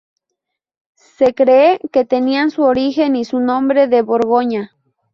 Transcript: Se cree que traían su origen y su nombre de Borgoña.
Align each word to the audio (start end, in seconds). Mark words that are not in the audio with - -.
Se 0.95 1.35
cree 1.35 1.79
que 1.91 2.05
traían 2.05 2.49
su 2.49 2.63
origen 2.63 3.15
y 3.15 3.23
su 3.23 3.39
nombre 3.39 3.87
de 3.87 4.01
Borgoña. 4.01 4.71